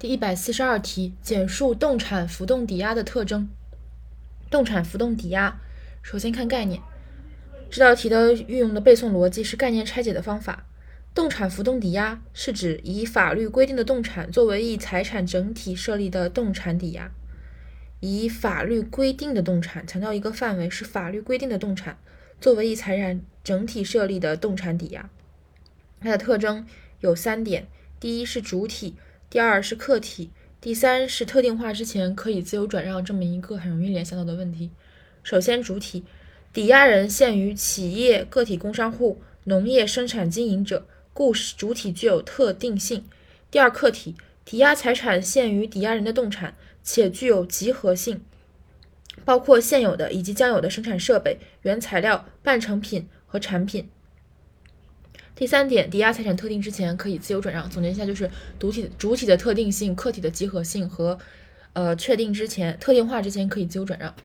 [0.00, 3.48] 第一百四十二题，简述动产浮动抵押的特征。
[4.48, 5.58] 动产浮动抵押，
[6.02, 6.80] 首先看概念。
[7.68, 10.68] 这道题的运用的背诵逻辑是概念拆解的方法。
[11.12, 17.10] 动产浮动抵押是指以法律规定的动产作为一财产整体设立的动产抵押。
[17.98, 21.98] 以法律规定的动产，强调一个范围是法律规定的动产
[22.40, 25.10] 作为一财产整体设立的动产抵押。
[26.00, 26.64] 它的特征
[27.00, 27.66] 有三点：
[27.98, 28.94] 第一是主体。
[29.30, 34.70] 第二是客体，第三是特定化之前可以自由转让这么一个很容易联想到的问题。
[35.22, 36.02] 首先，主体
[36.50, 43.04] 抵押人限于企业、个体工商户、农业生产经营者，故主体具有特定性。
[43.50, 48.22] 第二，客体抵押财产限于抵押人的动产，且具有集合性，
[49.26, 53.90] 包括现有的以及将有的生产设备、原材料、半成品和产品。
[55.38, 57.70] 第三点，抵押财产特定之前可以自由转让。
[57.70, 58.28] 总结一下，就是
[58.58, 61.16] 主体主体的特定性、客体的集合性和
[61.74, 64.12] 呃确定之前特定化之前可以自由转让。